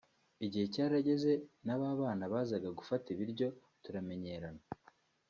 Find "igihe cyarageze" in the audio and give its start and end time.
0.45-1.31